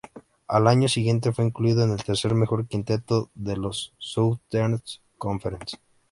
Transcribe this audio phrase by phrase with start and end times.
[0.47, 3.69] Al año siguiente fue incluido en el tercer mejor quinteto de la
[3.99, 4.81] Southeastern
[5.19, 5.77] Conference.